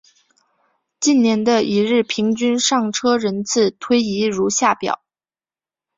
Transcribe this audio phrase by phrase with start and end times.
[0.99, 5.03] 近年的一日平均上车人次推移如下表。